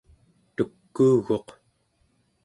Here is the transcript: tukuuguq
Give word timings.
tukuuguq 0.55 1.47